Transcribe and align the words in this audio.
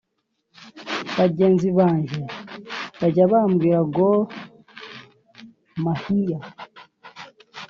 Bagenzi 1.17 1.67
banjye 1.79 2.23
bajya 2.99 3.23
bambwira 3.31 3.79
Gor 3.95 4.19
Mahia 5.83 6.39